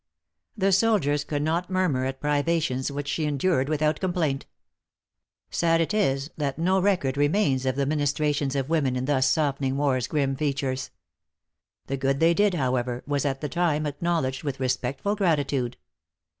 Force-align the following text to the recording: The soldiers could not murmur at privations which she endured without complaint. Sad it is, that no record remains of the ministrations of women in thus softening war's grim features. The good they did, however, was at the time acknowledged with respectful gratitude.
The 0.57 0.71
soldiers 0.71 1.23
could 1.23 1.43
not 1.43 1.69
murmur 1.69 2.05
at 2.05 2.19
privations 2.19 2.89
which 2.91 3.07
she 3.07 3.25
endured 3.25 3.69
without 3.69 3.99
complaint. 3.99 4.47
Sad 5.51 5.79
it 5.79 5.93
is, 5.93 6.31
that 6.37 6.57
no 6.57 6.79
record 6.81 7.17
remains 7.17 7.67
of 7.67 7.75
the 7.75 7.85
ministrations 7.85 8.55
of 8.55 8.67
women 8.67 8.95
in 8.95 9.05
thus 9.05 9.29
softening 9.29 9.77
war's 9.77 10.07
grim 10.07 10.35
features. 10.35 10.89
The 11.85 11.97
good 11.97 12.19
they 12.19 12.33
did, 12.33 12.55
however, 12.55 13.03
was 13.05 13.25
at 13.25 13.41
the 13.41 13.49
time 13.49 13.85
acknowledged 13.85 14.41
with 14.41 14.59
respectful 14.59 15.15
gratitude. 15.15 15.77